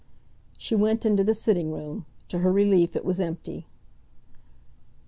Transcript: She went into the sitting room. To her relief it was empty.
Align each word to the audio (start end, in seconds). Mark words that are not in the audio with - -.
She 0.57 0.73
went 0.73 1.05
into 1.05 1.23
the 1.23 1.35
sitting 1.35 1.71
room. 1.71 2.07
To 2.29 2.39
her 2.39 2.51
relief 2.51 2.95
it 2.95 3.05
was 3.05 3.19
empty. 3.19 3.67